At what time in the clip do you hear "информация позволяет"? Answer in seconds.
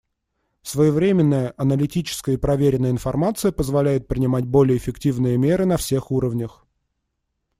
2.89-4.07